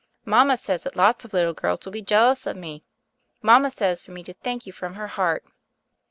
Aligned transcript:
Mama 0.25 0.57
says 0.57 0.81
that 0.81 0.95
lots 0.95 1.25
of 1.25 1.31
little 1.33 1.53
girls 1.53 1.85
will 1.85 1.91
be 1.91 2.01
jealous 2.01 2.47
of 2.47 2.57
me. 2.57 2.83
Mama 3.43 3.69
says 3.69 4.01
for 4.01 4.09
me 4.09 4.23
to 4.23 4.33
thank 4.33 4.65
you 4.65 4.73
from 4.73 4.95
her 4.95 5.09
heart." 5.09 5.45